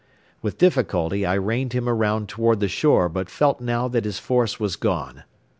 [0.41, 4.59] With difficulty I reined him around toward the shore but felt now that his force
[4.59, 5.25] was gone.